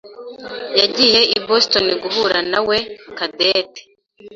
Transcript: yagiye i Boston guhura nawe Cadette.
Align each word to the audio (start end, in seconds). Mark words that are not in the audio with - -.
yagiye 0.79 1.21
i 1.37 1.39
Boston 1.47 1.85
guhura 2.03 2.37
nawe 2.51 2.77
Cadette. 3.17 3.81